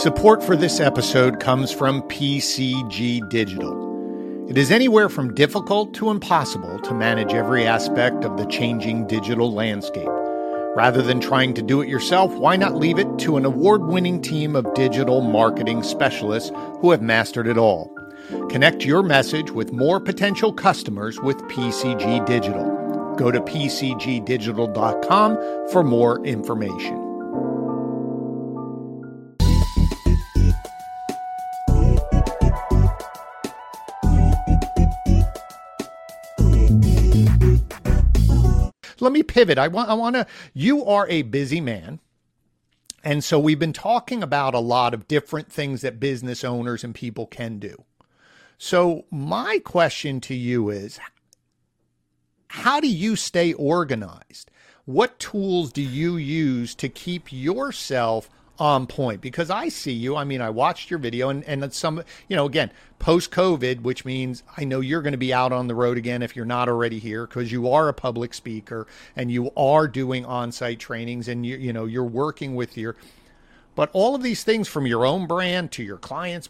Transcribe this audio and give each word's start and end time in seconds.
Support 0.00 0.44
for 0.44 0.56
this 0.56 0.78
episode 0.78 1.40
comes 1.40 1.72
from 1.72 2.02
PCG 2.02 3.26
Digital. 3.30 4.46
It 4.46 4.58
is 4.58 4.70
anywhere 4.70 5.08
from 5.08 5.32
difficult 5.32 5.94
to 5.94 6.10
impossible 6.10 6.78
to 6.80 6.92
manage 6.92 7.32
every 7.32 7.66
aspect 7.66 8.22
of 8.22 8.36
the 8.36 8.44
changing 8.44 9.06
digital 9.06 9.54
landscape. 9.54 10.10
Rather 10.76 11.00
than 11.00 11.18
trying 11.18 11.54
to 11.54 11.62
do 11.62 11.80
it 11.80 11.88
yourself, 11.88 12.30
why 12.34 12.56
not 12.56 12.76
leave 12.76 12.98
it 12.98 13.18
to 13.20 13.38
an 13.38 13.46
award 13.46 13.86
winning 13.86 14.20
team 14.20 14.54
of 14.54 14.74
digital 14.74 15.22
marketing 15.22 15.82
specialists 15.82 16.52
who 16.80 16.90
have 16.90 17.00
mastered 17.00 17.46
it 17.46 17.56
all? 17.56 17.90
Connect 18.50 18.84
your 18.84 19.02
message 19.02 19.50
with 19.50 19.72
more 19.72 19.98
potential 19.98 20.52
customers 20.52 21.18
with 21.20 21.38
PCG 21.44 22.26
Digital. 22.26 23.14
Go 23.16 23.30
to 23.30 23.40
pcgdigital.com 23.40 25.38
for 25.70 25.82
more 25.82 26.22
information. 26.26 27.05
Let 39.00 39.12
me 39.12 39.22
pivot. 39.22 39.58
I 39.58 39.68
want 39.68 39.90
I 39.90 39.94
want 39.94 40.16
to 40.16 40.26
you 40.54 40.84
are 40.84 41.06
a 41.08 41.22
busy 41.22 41.60
man. 41.60 42.00
And 43.04 43.22
so 43.22 43.38
we've 43.38 43.58
been 43.58 43.72
talking 43.72 44.22
about 44.22 44.54
a 44.54 44.58
lot 44.58 44.92
of 44.92 45.06
different 45.06 45.52
things 45.52 45.82
that 45.82 46.00
business 46.00 46.42
owners 46.42 46.82
and 46.82 46.94
people 46.94 47.26
can 47.26 47.58
do. 47.58 47.84
So 48.58 49.04
my 49.10 49.60
question 49.64 50.20
to 50.22 50.34
you 50.34 50.70
is 50.70 50.98
how 52.48 52.80
do 52.80 52.88
you 52.88 53.16
stay 53.16 53.52
organized? 53.52 54.50
What 54.86 55.18
tools 55.18 55.72
do 55.72 55.82
you 55.82 56.16
use 56.16 56.74
to 56.76 56.88
keep 56.88 57.32
yourself 57.32 58.30
on 58.58 58.86
point? 58.86 59.20
Because 59.20 59.50
I 59.50 59.68
see 59.68 59.92
you. 59.92 60.16
I 60.16 60.24
mean, 60.24 60.40
I 60.40 60.50
watched 60.50 60.90
your 60.90 60.98
video 60.98 61.28
and, 61.28 61.44
and 61.44 61.72
some, 61.72 62.02
you 62.28 62.36
know, 62.36 62.46
again, 62.46 62.70
post 62.98 63.30
COVID, 63.30 63.82
which 63.82 64.04
means 64.04 64.42
I 64.56 64.64
know 64.64 64.80
you're 64.80 65.02
going 65.02 65.12
to 65.12 65.18
be 65.18 65.32
out 65.32 65.52
on 65.52 65.66
the 65.66 65.74
road 65.74 65.98
again 65.98 66.22
if 66.22 66.36
you're 66.36 66.44
not 66.44 66.68
already 66.68 66.98
here 66.98 67.26
because 67.26 67.52
you 67.52 67.68
are 67.70 67.88
a 67.88 67.94
public 67.94 68.34
speaker 68.34 68.86
and 69.14 69.30
you 69.30 69.50
are 69.56 69.88
doing 69.88 70.24
on 70.24 70.52
site 70.52 70.78
trainings 70.78 71.28
and 71.28 71.44
you, 71.44 71.56
you 71.56 71.72
know, 71.72 71.84
you're 71.84 72.04
working 72.04 72.54
with 72.54 72.76
your, 72.76 72.96
but 73.74 73.90
all 73.92 74.14
of 74.14 74.22
these 74.22 74.42
things 74.42 74.68
from 74.68 74.86
your 74.86 75.04
own 75.04 75.26
brand 75.26 75.72
to 75.72 75.82
your 75.82 75.98
clients' 75.98 76.48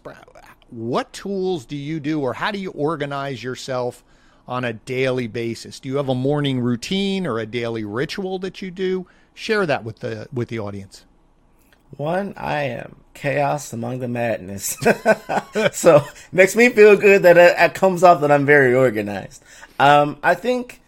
what 0.70 1.12
tools 1.12 1.64
do 1.64 1.76
you 1.76 2.00
do 2.00 2.20
or 2.20 2.34
how 2.34 2.50
do 2.50 2.58
you 2.58 2.70
organize 2.70 3.42
yourself 3.42 4.02
on 4.48 4.64
a 4.64 4.72
daily 4.72 5.26
basis? 5.26 5.80
Do 5.80 5.88
you 5.88 5.96
have 5.96 6.08
a 6.08 6.14
morning 6.14 6.60
routine 6.60 7.26
or 7.26 7.38
a 7.38 7.46
daily 7.46 7.84
ritual 7.84 8.38
that 8.40 8.62
you 8.62 8.70
do? 8.70 9.06
Share 9.34 9.66
that 9.66 9.84
with 9.84 10.00
the 10.00 10.28
with 10.32 10.48
the 10.48 10.58
audience. 10.58 11.04
One, 11.96 12.34
I 12.36 12.64
am 12.64 12.96
chaos 13.14 13.72
among 13.72 14.00
the 14.00 14.08
madness. 14.08 14.76
so 15.72 16.04
makes 16.32 16.54
me 16.54 16.68
feel 16.68 16.96
good 16.96 17.22
that 17.22 17.36
it, 17.38 17.54
it, 17.58 17.74
comes 17.74 18.02
off 18.02 18.20
that 18.20 18.30
I'm 18.30 18.44
very 18.44 18.74
organized. 18.74 19.42
Um, 19.78 20.18
I 20.22 20.34
think 20.34 20.80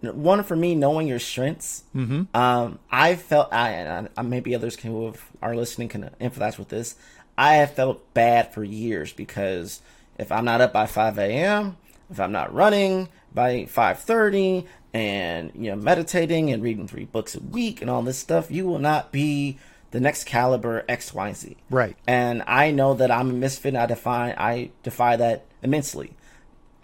one 0.00 0.42
for 0.42 0.56
me, 0.56 0.74
knowing 0.74 1.06
your 1.06 1.18
strengths. 1.18 1.84
Mm-hmm. 1.94 2.36
Um, 2.36 2.78
I 2.90 3.16
felt 3.16 3.52
I 3.52 3.70
and 3.70 4.08
I, 4.16 4.22
maybe 4.22 4.54
others 4.54 4.76
can 4.76 4.90
who 4.90 5.14
are 5.40 5.54
listening 5.54 5.88
can 5.88 6.10
empathize 6.20 6.58
with 6.58 6.68
this. 6.68 6.96
I 7.38 7.56
have 7.56 7.74
felt 7.74 8.14
bad 8.14 8.52
for 8.52 8.64
years 8.64 9.12
because 9.12 9.80
if 10.18 10.32
I'm 10.32 10.44
not 10.44 10.60
up 10.60 10.72
by 10.72 10.86
5 10.86 11.18
a.m., 11.18 11.76
if 12.10 12.20
I'm 12.20 12.32
not 12.32 12.54
running 12.54 13.08
by 13.34 13.64
5:30 13.64 14.66
and 14.94 15.52
you 15.54 15.70
know 15.70 15.76
meditating 15.76 16.50
and 16.50 16.62
reading 16.62 16.88
three 16.88 17.04
books 17.04 17.34
a 17.34 17.40
week 17.40 17.80
and 17.80 17.90
all 17.90 18.02
this 18.02 18.18
stuff, 18.18 18.50
you 18.50 18.66
will 18.66 18.78
not 18.78 19.12
be 19.12 19.58
the 19.96 20.00
next 20.00 20.24
caliber 20.24 20.84
XYZ. 20.90 21.56
Right. 21.70 21.96
And 22.06 22.42
I 22.46 22.70
know 22.70 22.92
that 22.92 23.10
I'm 23.10 23.30
a 23.30 23.32
misfit. 23.32 23.74
I 23.74 23.86
define 23.86 24.34
I 24.36 24.72
defy 24.82 25.16
that 25.16 25.46
immensely. 25.62 26.12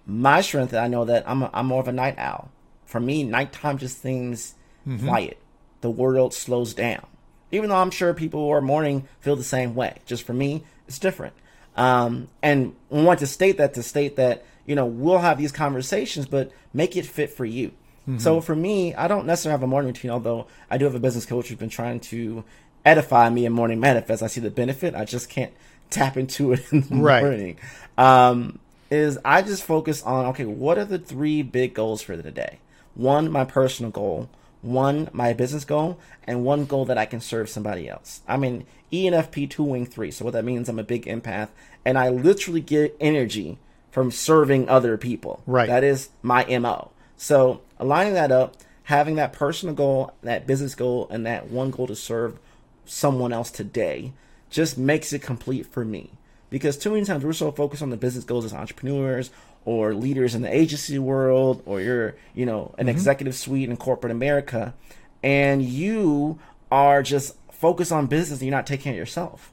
My 0.07 0.41
strength, 0.41 0.73
I 0.73 0.89
know 0.89 1.05
that 1.05 1.29
I'm 1.29 1.43
a, 1.43 1.51
I'm 1.53 1.67
more 1.67 1.81
of 1.83 1.89
a 1.89 1.93
night 1.93 2.15
owl. 2.17 2.51
For 2.87 3.01
me, 3.01 3.23
nighttime 3.23 3.77
just 3.77 4.01
seems 4.01 4.55
mm-hmm. 4.89 5.07
quiet. 5.07 5.39
The 5.83 5.91
world 5.91 6.33
slows 6.33 6.73
down. 6.73 7.07
Even 7.51 7.69
though 7.69 7.77
I'm 7.77 7.91
sure 7.91 8.15
people 8.15 8.41
who 8.41 8.51
are 8.51 8.63
morning 8.63 9.07
feel 9.21 9.37
the 9.37 9.45
same 9.45 9.75
way. 9.75 9.99
Just 10.07 10.23
for 10.23 10.33
me, 10.33 10.65
it's 10.89 10.99
different. 10.99 11.35
Um, 11.77 12.29
and 12.41 12.75
I 12.91 13.03
want 13.03 13.19
to 13.19 13.27
state 13.27 13.59
that 13.59 13.75
to 13.75 13.83
state 13.83 14.17
that 14.17 14.47
you 14.65 14.75
know 14.75 14.87
we'll 14.87 15.19
have 15.19 15.37
these 15.37 15.53
conversations, 15.53 16.25
but 16.25 16.51
make 16.73 16.97
it 16.97 17.05
fit 17.05 17.29
for 17.29 17.45
you. 17.45 17.73
Mm-hmm. 18.09 18.21
So 18.21 18.41
for 18.41 18.57
me, 18.57 18.95
I 18.95 19.07
don't 19.07 19.27
necessarily 19.27 19.59
have 19.59 19.63
a 19.63 19.67
morning 19.67 19.89
routine, 19.89 20.11
although 20.11 20.47
I 20.71 20.79
do 20.79 20.87
have 20.87 20.95
a 20.95 21.01
business 21.01 21.27
coach 21.27 21.49
who's 21.49 21.59
been 21.59 21.69
trying 21.69 22.01
to 22.01 22.43
edify 22.85 23.29
me 23.31 23.47
in 23.47 23.53
morning 23.53 23.81
manifest. 23.81 24.23
I 24.23 24.27
see 24.27 24.41
the 24.41 24.51
benefit. 24.51 24.95
I 24.95 25.05
just 25.05 25.29
can't 25.29 25.53
tap 25.91 26.17
into 26.17 26.53
it 26.53 26.65
in 26.73 26.83
the 26.83 26.97
right. 26.97 27.23
morning. 27.23 27.57
Um, 27.97 28.59
is 28.91 29.19
I 29.25 29.43
just 29.43 29.63
focus 29.65 30.03
on 30.03 30.27
okay, 30.27 30.45
what 30.45 30.79
are 30.79 30.85
the 30.85 30.99
three 30.99 31.43
big 31.43 31.75
goals 31.75 32.03
for 32.03 32.17
the 32.17 32.31
day? 32.31 32.59
One, 32.95 33.31
my 33.31 33.45
personal 33.45 33.91
goal 33.91 34.29
one 34.63 35.11
my 35.13 35.33
business 35.33 35.65
goal 35.65 35.99
and 36.25 36.45
one 36.45 36.65
goal 36.65 36.85
that 36.87 36.97
I 36.97 37.05
can 37.05 37.21
serve 37.21 37.51
somebody 37.51 37.89
else. 37.89 38.23
I'm 38.27 38.45
an 38.45 38.65
ENFP 38.93 39.51
two 39.51 39.65
wing 39.65 39.85
three, 39.85 40.11
so 40.11 40.25
what 40.25 40.35
that 40.35 40.45
means 40.45 40.69
I'm 40.69 40.79
a 40.79 40.85
big 40.85 41.05
empath 41.05 41.49
and 41.85 41.99
I 41.99 42.09
literally 42.09 42.61
get 42.61 42.97
energy 43.01 43.59
from 43.91 44.11
serving 44.11 44.69
other 44.69 44.97
people. 44.97 45.43
Right. 45.47 45.67
That 45.67 45.85
is 45.85 46.11
my 46.23 46.45
MO. 46.59 46.93
So 47.17 47.61
aligning 47.79 48.15
that 48.15 48.33
up, 48.33 48.57
having 48.85 49.17
that 49.17 49.33
personal 49.33 49.75
goal, 49.75 50.13
that 50.23 50.47
business 50.47 50.75
goal, 50.75 51.09
and 51.11 51.27
that 51.27 51.49
one 51.49 51.71
goal 51.71 51.89
to 51.89 51.97
serve 51.97 52.39
someone 52.85 53.33
else 53.33 53.51
today 53.51 54.13
just 54.51 54.77
makes 54.77 55.13
it 55.13 55.23
complete 55.23 55.67
for 55.67 55.85
me. 55.85 56.11
Because 56.51 56.77
too 56.77 56.91
many 56.91 57.05
times 57.05 57.25
we're 57.25 57.33
so 57.33 57.51
focused 57.51 57.83
on 57.83 57.91
the 57.91 57.97
business 57.97 58.25
goals 58.25 58.45
as 58.45 58.53
entrepreneurs 58.53 59.31
or 59.65 59.95
leaders 59.95 60.35
in 60.35 60.43
the 60.43 60.55
agency 60.55 60.99
world 60.99 61.63
or 61.65 61.81
you're, 61.81 62.15
you 62.35 62.45
know, 62.45 62.75
an 62.77 62.87
mm-hmm. 62.87 62.91
executive 62.91 63.35
suite 63.35 63.71
in 63.71 63.77
corporate 63.77 64.11
America 64.11 64.75
and 65.23 65.63
you 65.63 66.39
are 66.71 67.03
just 67.03 67.37
focused 67.51 67.93
on 67.93 68.07
business 68.07 68.41
and 68.41 68.49
you're 68.49 68.57
not 68.57 68.67
taking 68.67 68.85
care 68.85 68.93
of 68.93 68.99
yourself. 68.99 69.53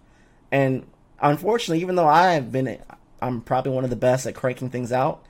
And 0.52 0.86
unfortunately, 1.22 1.82
even 1.82 1.96
though 1.96 2.08
I've 2.08 2.52
been 2.52 2.80
I'm 3.22 3.42
probably 3.42 3.72
one 3.72 3.84
of 3.84 3.90
the 3.90 3.96
best 3.96 4.26
at 4.26 4.36
cranking 4.36 4.70
things 4.70 4.92
out, 4.92 5.24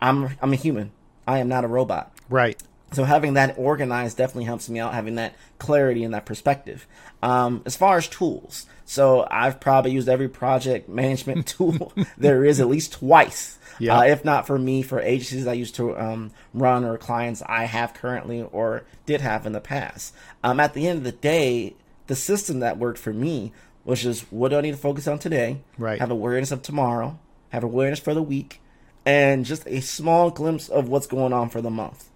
I'm 0.00 0.36
I'm 0.40 0.52
a 0.52 0.56
human. 0.56 0.92
I 1.26 1.38
am 1.38 1.48
not 1.48 1.64
a 1.64 1.68
robot. 1.68 2.12
Right. 2.28 2.61
So 2.92 3.04
having 3.04 3.34
that 3.34 3.56
organized 3.58 4.16
definitely 4.16 4.44
helps 4.44 4.68
me 4.68 4.78
out, 4.80 4.94
having 4.94 5.14
that 5.16 5.34
clarity 5.58 6.04
and 6.04 6.14
that 6.14 6.26
perspective. 6.26 6.86
Um, 7.22 7.62
as 7.64 7.76
far 7.76 7.96
as 7.96 8.08
tools, 8.08 8.66
so 8.84 9.26
I've 9.30 9.60
probably 9.60 9.92
used 9.92 10.08
every 10.08 10.28
project 10.28 10.88
management 10.88 11.46
tool 11.58 11.92
there 12.18 12.44
is 12.44 12.60
at 12.60 12.68
least 12.68 12.92
twice 12.92 13.58
yeah. 13.78 13.98
Uh, 13.98 14.02
if 14.04 14.24
not 14.24 14.46
for 14.46 14.58
me, 14.58 14.82
for 14.82 15.00
agencies 15.00 15.46
I 15.46 15.54
used 15.54 15.74
to 15.76 15.98
um, 15.98 16.30
run 16.54 16.84
or 16.84 16.96
clients 16.98 17.42
I 17.46 17.64
have 17.64 17.94
currently 17.94 18.42
or 18.42 18.84
did 19.06 19.20
have 19.20 19.46
in 19.46 19.52
the 19.52 19.60
past. 19.60 20.14
Um, 20.42 20.60
at 20.60 20.74
the 20.74 20.86
end 20.86 20.98
of 20.98 21.04
the 21.04 21.12
day, 21.12 21.74
the 22.06 22.16
system 22.16 22.60
that 22.60 22.78
worked 22.78 22.98
for 22.98 23.12
me 23.12 23.52
was 23.84 24.02
just 24.02 24.24
what 24.32 24.50
do 24.50 24.58
I 24.58 24.60
need 24.60 24.72
to 24.72 24.76
focus 24.76 25.08
on 25.08 25.18
today? 25.18 25.58
Right. 25.78 25.98
Have 25.98 26.10
awareness 26.10 26.52
of 26.52 26.62
tomorrow, 26.62 27.18
have 27.50 27.64
awareness 27.64 27.98
for 27.98 28.14
the 28.14 28.22
week, 28.22 28.60
and 29.04 29.44
just 29.44 29.66
a 29.66 29.80
small 29.80 30.30
glimpse 30.30 30.68
of 30.68 30.88
what's 30.88 31.06
going 31.06 31.32
on 31.32 31.48
for 31.48 31.60
the 31.60 31.70
month. 31.70 32.08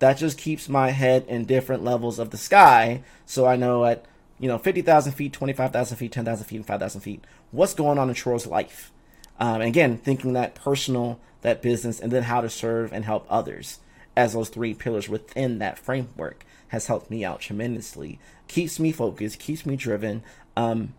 That 0.00 0.18
just 0.18 0.36
keeps 0.36 0.68
my 0.68 0.90
head 0.90 1.24
in 1.28 1.44
different 1.44 1.84
levels 1.84 2.18
of 2.18 2.30
the 2.30 2.36
sky, 2.36 3.02
so 3.24 3.46
I 3.46 3.56
know 3.56 3.84
at 3.84 4.04
you 4.38 4.48
know 4.48 4.58
fifty 4.58 4.82
thousand 4.82 5.12
feet, 5.12 5.32
twenty 5.32 5.52
five 5.52 5.72
thousand 5.72 5.96
feet, 5.96 6.12
ten 6.12 6.24
thousand 6.24 6.46
feet, 6.46 6.56
and 6.56 6.66
five 6.66 6.80
thousand 6.80 7.02
feet, 7.02 7.24
what's 7.52 7.74
going 7.74 7.98
on 7.98 8.08
in 8.08 8.14
Troy's 8.14 8.46
life 8.46 8.92
um, 9.40 9.62
again, 9.62 9.96
thinking 9.96 10.34
that 10.34 10.54
personal, 10.54 11.18
that 11.40 11.62
business, 11.62 11.98
and 11.98 12.12
then 12.12 12.24
how 12.24 12.42
to 12.42 12.50
serve 12.50 12.92
and 12.92 13.06
help 13.06 13.26
others 13.28 13.80
as 14.14 14.34
those 14.34 14.50
three 14.50 14.74
pillars 14.74 15.08
within 15.08 15.58
that 15.58 15.78
framework 15.78 16.44
has 16.68 16.86
helped 16.86 17.10
me 17.10 17.24
out 17.24 17.40
tremendously. 17.40 18.18
Keeps 18.48 18.78
me 18.78 18.92
focused, 18.92 19.38
keeps 19.38 19.64
me 19.64 19.76
driven, 19.76 20.22
um, 20.56 20.92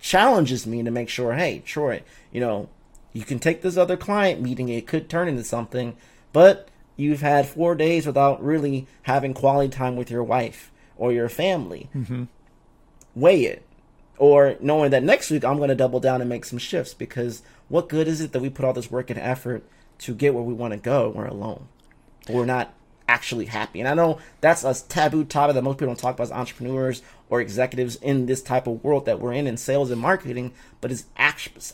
challenges 0.00 0.66
me 0.66 0.82
to 0.82 0.90
make 0.90 1.08
sure, 1.08 1.34
hey, 1.34 1.62
Troy, 1.64 2.02
you 2.32 2.40
know, 2.40 2.68
you 3.12 3.24
can 3.24 3.38
take 3.38 3.62
this 3.62 3.76
other 3.76 3.96
client 3.96 4.42
meeting, 4.42 4.68
it 4.68 4.88
could 4.88 5.08
turn 5.08 5.28
into 5.28 5.44
something, 5.44 5.96
but 6.32 6.68
you've 6.96 7.20
had 7.20 7.46
four 7.46 7.74
days 7.74 8.06
without 8.06 8.42
really 8.42 8.86
having 9.02 9.34
quality 9.34 9.68
time 9.68 9.96
with 9.96 10.10
your 10.10 10.24
wife 10.24 10.72
or 10.96 11.12
your 11.12 11.28
family. 11.28 11.88
Mm-hmm. 11.94 12.24
Weigh 13.14 13.44
it. 13.44 13.62
Or 14.18 14.56
knowing 14.60 14.90
that 14.90 15.02
next 15.02 15.30
week 15.30 15.44
I'm 15.44 15.58
going 15.58 15.68
to 15.68 15.74
double 15.74 16.00
down 16.00 16.20
and 16.20 16.28
make 16.28 16.46
some 16.46 16.58
shifts 16.58 16.94
because 16.94 17.42
what 17.68 17.88
good 17.88 18.08
is 18.08 18.20
it 18.20 18.32
that 18.32 18.40
we 18.40 18.48
put 18.48 18.64
all 18.64 18.72
this 18.72 18.90
work 18.90 19.10
and 19.10 19.18
effort 19.18 19.62
to 19.98 20.14
get 20.14 20.34
where 20.34 20.42
we 20.42 20.54
want 20.54 20.72
to 20.72 20.78
go 20.78 21.08
we're 21.08 21.26
alone 21.26 21.68
we're 22.28 22.44
not 22.44 22.72
actually 23.08 23.46
happy 23.46 23.78
and 23.78 23.88
i 23.88 23.94
know 23.94 24.18
that's 24.40 24.64
a 24.64 24.74
taboo 24.88 25.24
topic 25.24 25.54
that 25.54 25.62
most 25.62 25.74
people 25.74 25.86
don't 25.86 25.98
talk 25.98 26.14
about 26.14 26.24
as 26.24 26.32
entrepreneurs 26.32 27.02
or 27.30 27.40
executives 27.40 27.96
in 27.96 28.26
this 28.26 28.42
type 28.42 28.66
of 28.66 28.82
world 28.82 29.06
that 29.06 29.20
we're 29.20 29.32
in 29.32 29.46
in 29.46 29.56
sales 29.56 29.90
and 29.90 30.00
marketing 30.00 30.52
but 30.80 30.90
it's 30.90 31.04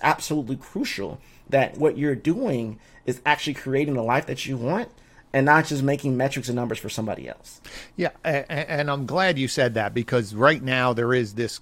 absolutely 0.03 0.57
crucial 0.57 1.19
that 1.49 1.77
what 1.79 1.97
you're 1.97 2.15
doing 2.15 2.79
is 3.07 3.21
actually 3.25 3.55
creating 3.55 3.95
the 3.95 4.03
life 4.03 4.27
that 4.27 4.45
you 4.47 4.57
want 4.57 4.91
and 5.33 5.47
not 5.47 5.67
just 5.67 5.83
making 5.83 6.17
metrics 6.17 6.49
and 6.49 6.57
numbers 6.57 6.79
for 6.79 6.89
somebody 6.89 7.29
else. 7.29 7.61
Yeah, 7.97 8.11
and 8.25 8.91
I'm 8.91 9.07
glad 9.07 9.39
you 9.39 9.49
said 9.49 9.75
that 9.75 9.95
because 9.95 10.35
right 10.35 10.63
now 10.63 10.93
there 10.93 11.15
is 11.15 11.35
this 11.35 11.61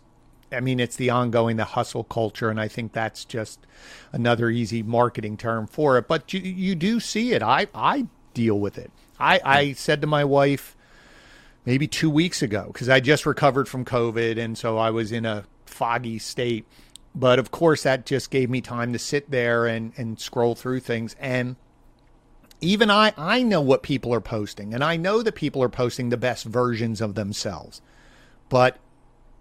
I 0.53 0.61
mean, 0.61 0.81
it's 0.81 0.97
the 0.97 1.11
ongoing, 1.11 1.57
the 1.57 1.65
hustle 1.65 2.05
culture, 2.05 2.51
and 2.51 2.61
I 2.61 2.69
think 2.69 2.93
that's 2.93 3.25
just 3.25 3.61
another 4.13 4.51
easy 4.51 4.83
marketing 4.83 5.37
term 5.37 5.67
for 5.67 5.97
it. 5.99 6.09
But 6.09 6.33
you, 6.33 6.41
you 6.41 6.75
do 6.75 7.01
see 7.01 7.33
it. 7.33 7.43
I, 7.43 7.69
I 7.75 8.07
deal 8.35 8.59
with 8.59 8.79
it. 8.79 8.91
I, 9.19 9.41
I 9.45 9.73
said 9.73 10.01
to 10.01 10.07
my 10.07 10.25
wife 10.25 10.77
maybe 11.65 11.87
two 11.87 12.11
weeks 12.11 12.43
ago 12.43 12.69
because 12.73 12.89
I 12.89 13.01
just 13.01 13.27
recovered 13.27 13.69
from 13.69 13.85
COVID, 13.85 14.39
and 14.39 14.57
so 14.57 14.79
I 14.79 14.91
was 14.91 15.13
in 15.13 15.25
a 15.25 15.45
foggy 15.67 16.19
state. 16.19 16.67
But 17.15 17.39
of 17.39 17.51
course, 17.51 17.83
that 17.85 18.07
just 18.07 18.31
gave 18.31 18.51
me 18.51 18.61
time 18.61 18.93
to 18.93 18.99
sit 18.99 19.31
there 19.31 19.67
and, 19.67 19.93
and 19.97 20.19
scroll 20.19 20.55
through 20.55 20.81
things. 20.81 21.17
And 21.19 21.57
even 22.61 22.91
I, 22.91 23.12
I 23.17 23.43
know 23.43 23.61
what 23.61 23.83
people 23.83 24.12
are 24.15 24.21
posting, 24.21 24.75
and 24.75 24.85
I 24.85 24.97
know 24.97 25.23
that 25.23 25.35
people 25.35 25.62
are 25.62 25.69
posting 25.69 26.09
the 26.09 26.17
best 26.17 26.45
versions 26.45 27.01
of 27.01 27.15
themselves. 27.15 27.81
But 28.49 28.79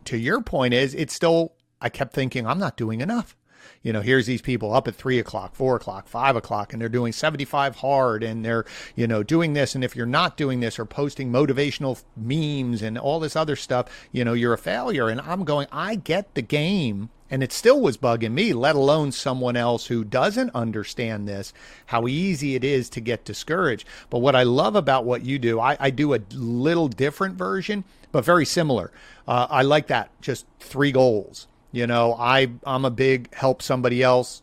to 0.06 0.18
your 0.18 0.42
point 0.42 0.74
is 0.74 0.94
it's 0.96 1.14
still 1.14 1.54
I 1.82 1.90
kept 1.90 2.14
thinking 2.14 2.46
I'm 2.46 2.60
not 2.60 2.78
doing 2.78 3.02
enough. 3.02 3.36
You 3.82 3.94
know, 3.94 4.02
here's 4.02 4.26
these 4.26 4.42
people 4.42 4.74
up 4.74 4.88
at 4.88 4.96
three 4.96 5.20
o'clock, 5.20 5.56
four 5.56 5.76
o'clock, 5.76 6.08
five 6.08 6.36
o'clock, 6.36 6.74
and 6.74 6.82
they're 6.82 6.90
doing 6.90 7.14
75 7.14 7.78
hard 7.78 8.24
and 8.24 8.44
they're, 8.44 8.66
you 8.96 9.08
know, 9.08 9.24
doing 9.24 9.54
this. 9.54 9.76
And 9.76 9.84
if 9.84 9.96
you're 9.96 10.06
not 10.06 10.38
doing 10.38 10.60
this 10.60 10.80
or 10.80 10.86
posting 10.86 11.32
motivational 11.32 12.02
memes 12.18 12.82
and 12.82 12.98
all 12.98 13.20
this 13.20 13.36
other 13.36 13.56
stuff, 13.56 13.86
you 14.12 14.26
know, 14.26 14.34
you're 14.34 14.54
a 14.54 14.58
failure. 14.58 15.08
And 15.08 15.22
I'm 15.22 15.46
going, 15.46 15.68
I 15.72 15.96
get 15.96 16.36
the 16.36 16.42
game. 16.42 17.10
And 17.32 17.44
it 17.44 17.52
still 17.52 17.80
was 17.80 17.98
bugging 17.98 18.32
me, 18.32 18.54
let 18.54 18.76
alone 18.76 19.12
someone 19.12 19.56
else 19.56 19.86
who 19.86 20.04
doesn't 20.04 20.50
understand 20.56 21.28
this, 21.28 21.54
how 21.88 22.08
easy 22.08 22.56
it 22.56 22.64
is 22.64 22.90
to 22.90 23.02
get 23.02 23.26
discouraged. 23.26 23.88
But 24.10 24.20
what 24.20 24.36
I 24.36 24.44
love 24.44 24.76
about 24.76 25.06
what 25.06 25.24
you 25.24 25.38
do, 25.38 25.60
I, 25.60 25.78
I 25.80 25.90
do 25.92 26.16
a 26.16 26.22
little 26.34 26.88
different 26.88 27.36
version, 27.36 27.84
but 28.12 28.26
very 28.26 28.46
similar. 28.46 28.92
Uh, 29.28 29.46
I 29.50 29.62
like 29.62 29.88
that. 29.88 30.10
Just 30.22 30.48
three 30.60 30.92
goals. 30.92 31.48
You 31.72 31.86
know, 31.86 32.16
I 32.18 32.50
I'm 32.64 32.84
a 32.84 32.90
big 32.90 33.34
help 33.36 33.62
somebody 33.62 34.02
else, 34.02 34.42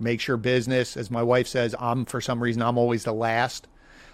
make 0.00 0.26
your 0.26 0.36
business. 0.36 0.96
As 0.96 1.08
my 1.10 1.22
wife 1.22 1.46
says, 1.46 1.74
I'm 1.78 2.04
for 2.04 2.20
some 2.20 2.42
reason 2.42 2.62
I'm 2.62 2.78
always 2.78 3.04
the 3.04 3.12
last, 3.12 3.68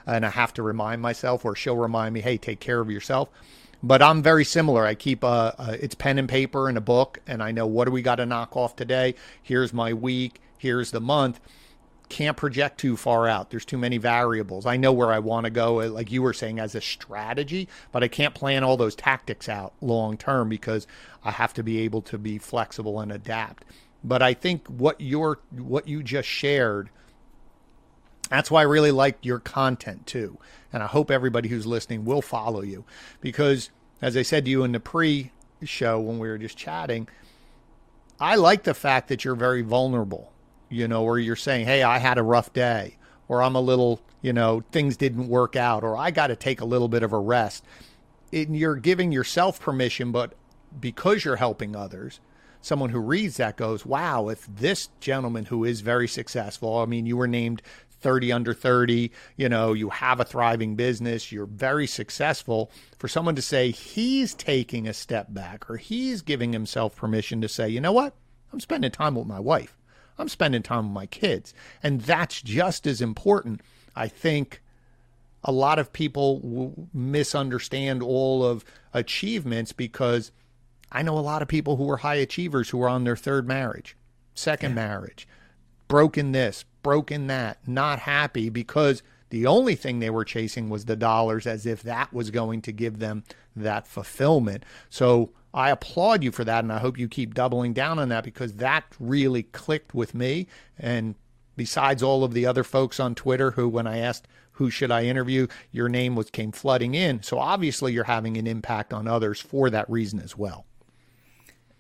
and 0.07 0.27
I 0.27 0.31
have 0.31 0.53
to 0.55 0.63
remind 0.63 1.01
myself, 1.01 1.47
or 1.47 1.57
she'll 1.57 1.79
remind 1.79 2.13
me, 2.13 2.21
hey, 2.21 2.37
take 2.37 2.61
care 2.61 2.81
of 2.81 2.91
yourself. 2.91 3.31
But 3.83 4.03
I'm 4.03 4.23
very 4.23 4.45
similar. 4.45 4.85
I 4.85 4.95
keep 4.95 5.25
a, 5.25 5.55
a 5.59 5.79
it's 5.83 5.95
pen 5.95 6.19
and 6.19 6.29
paper 6.29 6.69
and 6.69 6.77
a 6.77 6.83
book, 6.83 7.21
and 7.27 7.43
I 7.43 7.51
know 7.51 7.67
what 7.67 7.87
do 7.87 7.93
we 7.93 8.03
got 8.03 8.17
to 8.17 8.27
knock 8.27 8.57
off 8.57 8.77
today. 8.77 9.15
Here's 9.43 9.73
my 9.73 9.93
week. 9.95 10.41
Here's 10.59 10.91
the 10.91 11.01
month 11.01 11.41
can't 12.11 12.37
project 12.37 12.79
too 12.79 12.97
far 12.97 13.27
out. 13.27 13.51
There's 13.51 13.65
too 13.65 13.79
many 13.79 13.97
variables. 13.97 14.67
I 14.67 14.77
know 14.77 14.93
where 14.93 15.13
I 15.13 15.21
want 15.21 15.45
to 15.45 15.51
go, 15.51 15.81
uh, 15.81 15.89
like 15.89 16.13
you 16.13 16.21
were 16.21 16.35
saying, 16.35 16.59
as 16.59 16.75
a 16.75 16.81
strategy, 16.81 17.69
but 17.93 18.03
I 18.03 18.09
can't 18.09 18.35
plan 18.35 18.63
all 18.63 18.77
those 18.77 18.95
tactics 18.95 19.49
out 19.49 19.73
long 19.81 20.19
term 20.19 20.51
because 20.51 20.87
I 21.25 21.31
have 21.31 21.55
to 21.55 21.63
be 21.63 21.79
able 21.79 22.03
to 22.03 22.19
be 22.19 22.37
flexible 22.37 23.01
and 23.01 23.11
adapt. 23.11 23.65
But 24.05 24.23
I 24.23 24.35
think 24.35 24.67
what 24.67 25.01
you're 25.01 25.39
what 25.57 25.89
you 25.89 26.03
just 26.03 26.29
shared, 26.29 26.91
that's 28.31 28.51
why 28.51 28.61
I 28.61 28.65
really 28.65 28.91
like 28.91 29.19
your 29.23 29.39
content 29.39 30.07
too. 30.07 30.39
And 30.73 30.83
I 30.83 30.87
hope 30.87 31.11
everybody 31.11 31.49
who's 31.51 31.67
listening 31.67 32.07
will 32.07 32.23
follow 32.23 32.63
you 32.63 32.85
because, 33.21 33.71
as 34.01 34.17
I 34.17 34.23
said 34.23 34.47
to 34.47 34.51
you 34.51 34.65
in 34.65 34.73
the 34.73 34.81
pre-show 34.81 36.01
when 36.01 36.19
we 36.19 36.29
were 36.29 36.39
just 36.39 36.57
chatting, 36.57 37.09
I 38.19 38.37
like 38.37 38.63
the 38.63 38.75
fact 38.75 39.09
that 39.09 39.25
you're 39.25 39.35
very 39.35 39.63
vulnerable 39.63 40.33
you 40.71 40.87
know, 40.89 41.05
or 41.05 41.19
you're 41.19 41.37
saying, 41.37 41.67
hey, 41.67 41.83
I 41.83 41.99
had 41.99 42.17
a 42.17 42.23
rough 42.23 42.53
day, 42.53 42.97
or 43.29 43.43
I'm 43.43 43.57
a 43.57 43.61
little, 43.61 44.01
you 44.23 44.33
know, 44.33 44.63
things 44.71 44.97
didn't 44.97 45.29
work 45.29 45.57
out, 45.57 45.85
or 45.85 45.97
I 45.97 46.11
got 46.13 46.29
to 46.29 46.37
take 46.37 46.61
a 46.61 46.65
little 46.65 46.89
bit 46.89 47.03
of 47.03 47.13
a 47.13 47.19
rest. 47.19 47.65
And 48.33 48.57
you're 48.57 48.77
giving 48.77 49.13
yourself 49.13 49.61
permission, 49.61 50.13
but 50.13 50.33
because 50.81 51.25
you're 51.25 51.37
helping 51.37 51.75
others, 51.75 52.21
someone 52.63 52.91
who 52.91 53.01
reads 53.01 53.37
that 53.39 53.57
goes, 53.57 53.85
wow, 53.85 54.29
if 54.29 54.47
this 54.47 54.89
gentleman 55.01 55.47
who 55.47 55.65
is 55.65 55.81
very 55.81 56.07
successful, 56.07 56.79
I 56.79 56.87
mean, 56.87 57.05
you 57.05 57.17
were 57.17 57.27
named 57.27 57.63
30 58.01 58.33
under 58.33 58.55
30, 58.55 59.11
you 59.37 59.49
know, 59.49 59.73
you 59.73 59.91
have 59.91 60.21
a 60.21 60.25
thriving 60.25 60.77
business, 60.77 61.31
you're 61.31 61.47
very 61.47 61.87
successful, 61.87 62.71
for 62.99 63.09
someone 63.09 63.37
to 63.37 63.43
say 63.43 63.71
he's 63.71 64.35
taking 64.35 64.89
a 64.89 64.93
step 64.93 65.33
back 65.33 65.69
or 65.71 65.77
he's 65.77 66.23
giving 66.23 66.53
himself 66.53 66.97
permission 66.97 67.41
to 67.41 67.49
say, 67.49 67.69
you 67.69 67.81
know 67.81 67.93
what, 67.93 68.15
I'm 68.53 68.61
spending 68.61 68.91
time 68.91 69.15
with 69.15 69.27
my 69.27 69.41
wife. 69.41 69.77
I'm 70.19 70.29
spending 70.29 70.63
time 70.63 70.87
with 70.87 70.95
my 70.95 71.07
kids. 71.07 71.55
And 71.83 72.03
that's 72.03 72.43
just 72.43 72.87
as 72.87 73.01
important. 73.01 73.63
I 73.97 74.09
think 74.09 74.61
a 75.43 75.53
lot 75.53 75.79
of 75.79 75.93
people 75.93 76.89
misunderstand 76.93 78.03
all 78.03 78.45
of 78.45 78.65
achievements 78.93 79.73
because 79.73 80.31
I 80.93 81.03
know 81.03 81.17
a 81.17 81.21
lot 81.21 81.43
of 81.43 81.49
people 81.49 81.77
who 81.77 81.89
are 81.91 81.99
high 81.99 82.17
achievers 82.17 82.71
who 82.71 82.83
are 82.83 82.89
on 82.89 83.05
their 83.05 83.17
third 83.17 83.47
marriage, 83.49 83.97
second 84.35 84.71
yeah. 84.71 84.87
marriage, 84.87 85.27
broken 85.91 86.31
this, 86.31 86.65
broken 86.85 87.27
that, 87.27 87.59
not 87.67 87.99
happy 87.99 88.49
because 88.49 89.03
the 89.31 89.45
only 89.45 89.75
thing 89.75 89.99
they 89.99 90.09
were 90.09 90.25
chasing 90.25 90.71
was 90.71 90.85
the 90.85 90.95
dollars 90.95 91.49
as 91.49 91.67
if 91.67 91.83
that 91.83 92.13
was 92.13 92.31
going 92.31 92.63
to 92.63 92.73
give 92.73 93.01
them 93.01 93.25
that 93.57 93.89
fulfillment. 93.89 94.65
So 94.89 95.33
I 95.53 95.71
applaud 95.71 96.23
you 96.23 96.31
for 96.31 96.45
that, 96.45 96.63
and 96.63 96.73
I 96.73 96.79
hope 96.79 96.97
you 96.97 97.09
keep 97.09 97.35
doubling 97.35 97.73
down 97.73 97.99
on 97.99 98.09
that 98.11 98.23
because 98.23 98.55
that 98.55 98.85
really 99.01 99.43
clicked 99.43 99.93
with 99.93 100.15
me. 100.15 100.47
And 100.79 101.17
besides 101.57 102.05
all 102.05 102.23
of 102.23 102.35
the 102.35 102.47
other 102.47 102.63
folks 102.63 103.01
on 103.01 103.17
Twitter 103.17 103.51
who, 103.51 103.69
when 103.69 103.89
I 103.89 103.99
asked 103.99 104.29
who 104.53 104.71
should 104.71 104.93
I 104.93 105.07
interview, 105.07 105.49
your 105.73 105.89
name 105.89 106.15
was 106.15 106.31
came 106.31 106.53
flooding 106.53 106.95
in. 106.95 107.25
So 107.25 107.41
obviously, 107.41 107.93
you're 107.93 108.05
having 108.05 108.37
an 108.37 108.47
impact 108.47 108.93
on 108.93 109.09
others 109.09 109.41
for 109.41 109.71
that 109.71 109.91
reason 109.91 110.21
as 110.21 110.37
well. 110.37 110.67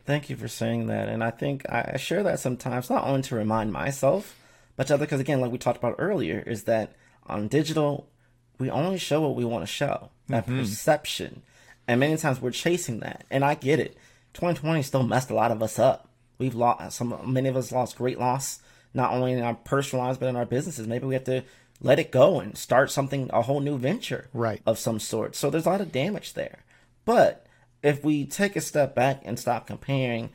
Thank 0.04 0.30
you 0.30 0.36
for 0.36 0.48
saying 0.48 0.86
that, 0.86 1.08
and 1.08 1.22
I 1.22 1.30
think 1.30 1.68
I 1.68 1.96
share 1.96 2.22
that 2.22 2.40
sometimes 2.40 2.90
not 2.90 3.06
only 3.06 3.22
to 3.22 3.36
remind 3.36 3.72
myself, 3.72 4.36
but 4.76 4.86
to 4.86 4.94
other 4.94 5.06
because 5.06 5.20
again, 5.20 5.40
like 5.40 5.52
we 5.52 5.58
talked 5.58 5.78
about 5.78 5.96
earlier, 5.98 6.42
is 6.46 6.64
that 6.64 6.94
on 7.26 7.48
digital, 7.48 8.08
we 8.58 8.70
only 8.70 8.98
show 8.98 9.20
what 9.20 9.36
we 9.36 9.44
want 9.44 9.62
to 9.62 9.72
show. 9.72 10.10
That 10.28 10.46
mm-hmm. 10.46 10.60
perception 10.60 11.42
and 11.90 11.98
many 11.98 12.16
times 12.16 12.40
we're 12.40 12.52
chasing 12.52 13.00
that. 13.00 13.24
And 13.32 13.44
I 13.44 13.56
get 13.56 13.80
it. 13.80 13.96
2020 14.34 14.80
still 14.84 15.02
messed 15.02 15.30
a 15.30 15.34
lot 15.34 15.50
of 15.50 15.60
us 15.60 15.76
up. 15.76 16.08
We've 16.38 16.54
lost 16.54 16.96
some 16.96 17.20
many 17.32 17.48
of 17.48 17.56
us 17.56 17.72
lost 17.72 17.96
great 17.96 18.16
loss, 18.16 18.60
not 18.94 19.12
only 19.12 19.32
in 19.32 19.42
our 19.42 19.54
personal 19.54 20.04
lives 20.04 20.16
but 20.16 20.28
in 20.28 20.36
our 20.36 20.46
businesses. 20.46 20.86
Maybe 20.86 21.06
we 21.06 21.14
have 21.14 21.24
to 21.24 21.42
let 21.80 21.98
it 21.98 22.12
go 22.12 22.38
and 22.38 22.56
start 22.56 22.92
something 22.92 23.28
a 23.32 23.42
whole 23.42 23.58
new 23.58 23.76
venture 23.76 24.28
right. 24.32 24.62
of 24.64 24.78
some 24.78 25.00
sort. 25.00 25.34
So 25.34 25.50
there's 25.50 25.66
a 25.66 25.70
lot 25.70 25.80
of 25.80 25.90
damage 25.90 26.34
there. 26.34 26.60
But 27.04 27.44
if 27.82 28.04
we 28.04 28.26
take 28.26 28.56
a 28.56 28.60
step 28.60 28.94
back 28.94 29.22
and 29.24 29.38
stop 29.38 29.66
comparing 29.66 30.30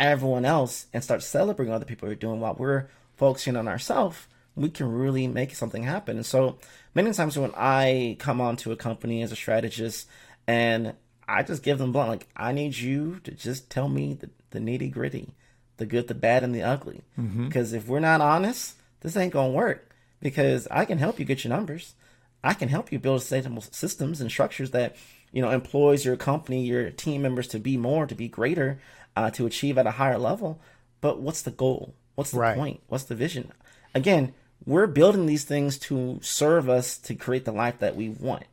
everyone 0.00 0.44
else 0.44 0.86
and 0.92 1.02
start 1.02 1.22
celebrating 1.22 1.72
other 1.72 1.84
people 1.84 2.06
who 2.06 2.12
are 2.12 2.16
doing 2.16 2.40
while 2.40 2.54
we're 2.54 2.88
focusing 3.16 3.56
on 3.56 3.68
ourselves, 3.68 4.26
we 4.54 4.68
can 4.68 4.90
really 4.92 5.26
make 5.26 5.54
something 5.54 5.84
happen. 5.84 6.16
And 6.16 6.26
so 6.26 6.58
many 6.94 7.12
times 7.12 7.38
when 7.38 7.52
I 7.56 8.16
come 8.18 8.40
onto 8.40 8.72
a 8.72 8.76
company 8.76 9.22
as 9.22 9.32
a 9.32 9.36
strategist 9.36 10.08
and 10.46 10.94
I 11.28 11.42
just 11.42 11.62
give 11.62 11.78
them 11.78 11.92
blunt, 11.92 12.08
like, 12.08 12.28
I 12.36 12.52
need 12.52 12.76
you 12.76 13.20
to 13.24 13.30
just 13.32 13.70
tell 13.70 13.88
me 13.88 14.14
the, 14.14 14.30
the 14.50 14.58
nitty 14.58 14.90
gritty, 14.90 15.34
the 15.76 15.86
good, 15.86 16.08
the 16.08 16.14
bad, 16.14 16.42
and 16.42 16.54
the 16.54 16.62
ugly. 16.62 17.02
Mm-hmm. 17.18 17.46
Because 17.46 17.72
if 17.72 17.86
we're 17.86 18.00
not 18.00 18.20
honest, 18.20 18.76
this 19.00 19.16
ain't 19.16 19.32
going 19.32 19.52
to 19.52 19.56
work. 19.56 19.94
Because 20.20 20.66
I 20.70 20.84
can 20.84 20.98
help 20.98 21.18
you 21.18 21.24
get 21.24 21.44
your 21.44 21.54
numbers. 21.54 21.94
I 22.42 22.54
can 22.54 22.68
help 22.68 22.90
you 22.90 22.98
build 22.98 23.20
sustainable 23.20 23.62
systems 23.62 24.20
and 24.20 24.30
structures 24.30 24.70
that, 24.72 24.96
you 25.32 25.42
know, 25.42 25.50
employs 25.50 26.04
your 26.04 26.16
company, 26.16 26.64
your 26.64 26.90
team 26.90 27.22
members 27.22 27.48
to 27.48 27.58
be 27.58 27.76
more, 27.76 28.06
to 28.06 28.14
be 28.14 28.28
greater, 28.28 28.80
uh, 29.16 29.30
to 29.30 29.46
achieve 29.46 29.78
at 29.78 29.86
a 29.86 29.92
higher 29.92 30.18
level. 30.18 30.60
But 31.00 31.20
what's 31.20 31.42
the 31.42 31.50
goal? 31.50 31.94
What's 32.14 32.32
the 32.32 32.38
right. 32.38 32.56
point? 32.56 32.80
What's 32.88 33.04
the 33.04 33.14
vision? 33.14 33.52
Again, 33.94 34.34
we're 34.66 34.86
building 34.86 35.26
these 35.26 35.44
things 35.44 35.78
to 35.78 36.18
serve 36.22 36.68
us 36.68 36.98
to 36.98 37.14
create 37.14 37.44
the 37.44 37.52
life 37.52 37.78
that 37.78 37.96
we 37.96 38.08
want. 38.08 38.44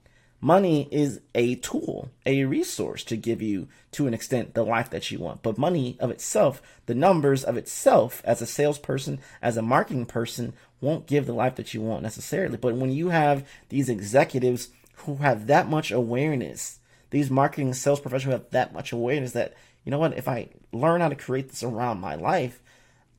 Money 0.42 0.88
is 0.92 1.22
a 1.34 1.56
tool, 1.56 2.10
a 2.26 2.44
resource 2.44 3.04
to 3.06 3.18
give 3.18 3.42
you, 3.42 3.68
to 3.92 4.06
an 4.06 4.14
extent, 4.14 4.54
the 4.54 4.64
life 4.64 4.90
that 4.92 5.10
you 5.10 5.18
want. 5.18 5.42
But 5.42 5.58
money 5.58 5.98
of 6.00 6.12
itself, 6.12 6.62
the 6.86 6.94
numbers 6.94 7.44
of 7.44 7.58
itself, 7.58 8.22
as 8.24 8.42
a 8.42 8.46
salesperson, 8.46 9.20
as 9.42 9.58
a 9.58 9.64
marketing 9.64 10.06
person, 10.06 10.54
won't 10.82 11.08
give 11.08 11.26
the 11.26 11.34
life 11.34 11.56
that 11.56 11.74
you 11.74 11.82
want 11.82 12.04
necessarily. 12.04 12.58
But 12.58 12.76
when 12.76 12.92
you 12.92 13.10
have 13.10 13.48
these 13.70 13.90
executives 13.90 14.70
who 14.98 15.18
have 15.18 15.48
that 15.48 15.70
much 15.70 15.92
awareness, 15.92 16.80
these 17.10 17.30
marketing 17.30 17.74
sales 17.74 18.00
professionals 18.00 18.42
have 18.42 18.50
that 18.52 18.74
much 18.74 18.92
awareness 18.92 19.34
that, 19.34 19.54
you 19.84 19.92
know 19.92 20.00
what, 20.00 20.18
if 20.18 20.28
I 20.28 20.50
learn 20.72 21.02
how 21.02 21.10
to 21.10 21.16
create 21.16 21.50
this 21.50 21.64
around 21.64 22.00
my 22.00 22.16
life, 22.16 22.62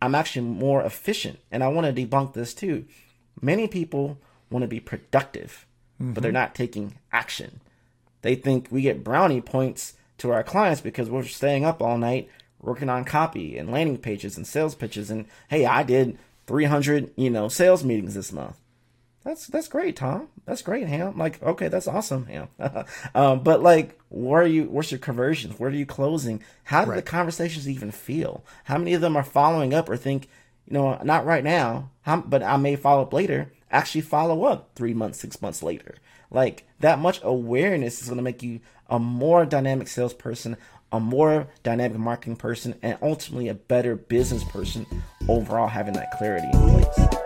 I'm 0.02 0.14
actually 0.14 0.46
more 0.46 0.82
efficient. 0.82 1.38
And 1.50 1.62
I 1.62 1.68
want 1.68 1.86
to 1.86 2.06
debunk 2.06 2.34
this 2.34 2.54
too. 2.54 2.84
Many 3.40 3.68
people 3.68 4.18
want 4.50 4.62
to 4.62 4.68
be 4.68 4.80
productive 4.80 5.66
mm-hmm. 6.00 6.12
but 6.12 6.22
they're 6.22 6.32
not 6.32 6.54
taking 6.54 6.98
action. 7.12 7.60
They 8.22 8.34
think 8.34 8.68
we 8.70 8.82
get 8.82 9.04
brownie 9.04 9.40
points 9.40 9.94
to 10.18 10.30
our 10.30 10.42
clients 10.42 10.80
because 10.80 11.10
we're 11.10 11.24
staying 11.24 11.64
up 11.64 11.82
all 11.82 11.98
night 11.98 12.28
working 12.60 12.88
on 12.88 13.04
copy 13.04 13.58
and 13.58 13.70
landing 13.70 13.98
pages 13.98 14.36
and 14.36 14.46
sales 14.46 14.74
pitches 14.74 15.10
and 15.10 15.26
hey, 15.48 15.66
I 15.66 15.82
did 15.82 16.18
300, 16.46 17.12
you 17.16 17.30
know, 17.30 17.48
sales 17.48 17.84
meetings 17.84 18.14
this 18.14 18.32
month. 18.32 18.56
That's 19.26 19.48
that's 19.48 19.66
great, 19.66 19.96
Tom. 19.96 20.28
That's 20.44 20.62
great, 20.62 20.86
Ham. 20.86 21.18
Like, 21.18 21.42
okay, 21.42 21.66
that's 21.66 21.88
awesome, 21.88 22.26
Ham. 22.26 22.46
um, 23.14 23.42
but 23.42 23.60
like, 23.60 23.98
where 24.08 24.42
are 24.42 24.46
you? 24.46 24.66
Where's 24.66 24.92
your 24.92 25.00
conversions? 25.00 25.58
Where 25.58 25.68
are 25.68 25.74
you 25.74 25.84
closing? 25.84 26.44
How 26.62 26.84
do 26.84 26.92
right. 26.92 26.96
the 26.98 27.02
conversations 27.02 27.68
even 27.68 27.90
feel? 27.90 28.44
How 28.64 28.78
many 28.78 28.94
of 28.94 29.00
them 29.00 29.16
are 29.16 29.24
following 29.24 29.74
up 29.74 29.88
or 29.88 29.96
think, 29.96 30.28
you 30.68 30.74
know, 30.74 31.00
not 31.02 31.26
right 31.26 31.42
now, 31.42 31.90
but 32.06 32.44
I 32.44 32.56
may 32.56 32.76
follow 32.76 33.02
up 33.02 33.12
later. 33.12 33.50
Actually, 33.68 34.02
follow 34.02 34.44
up 34.44 34.70
three 34.76 34.94
months, 34.94 35.18
six 35.18 35.42
months 35.42 35.60
later. 35.60 35.96
Like 36.30 36.64
that 36.78 37.00
much 37.00 37.18
awareness 37.24 38.00
is 38.00 38.06
going 38.06 38.18
to 38.18 38.22
make 38.22 38.44
you 38.44 38.60
a 38.88 39.00
more 39.00 39.44
dynamic 39.44 39.88
salesperson, 39.88 40.56
a 40.92 41.00
more 41.00 41.48
dynamic 41.64 41.98
marketing 41.98 42.36
person, 42.36 42.76
and 42.80 42.96
ultimately 43.02 43.48
a 43.48 43.54
better 43.54 43.96
business 43.96 44.44
person 44.44 44.86
overall. 45.28 45.66
Having 45.66 45.94
that 45.94 46.12
clarity 46.12 46.46
in 46.52 46.60
place. 46.60 47.25